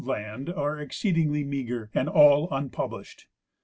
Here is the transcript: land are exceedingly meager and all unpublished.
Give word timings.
land 0.03 0.49
are 0.49 0.79
exceedingly 0.79 1.43
meager 1.43 1.91
and 1.93 2.09
all 2.09 2.47
unpublished. 2.49 3.27